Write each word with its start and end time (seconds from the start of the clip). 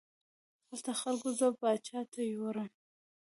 هلته 0.69 0.91
خلکو 1.01 1.29
زه 1.39 1.47
پاچا 1.59 1.99
ته 2.11 2.19
یووړم. 2.31 2.69